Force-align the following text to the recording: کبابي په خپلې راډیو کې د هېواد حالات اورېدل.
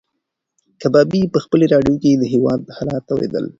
کبابي 0.81 1.21
په 1.33 1.39
خپلې 1.43 1.65
راډیو 1.73 1.95
کې 2.01 2.11
د 2.21 2.25
هېواد 2.33 2.61
حالات 2.75 3.05
اورېدل. 3.09 3.45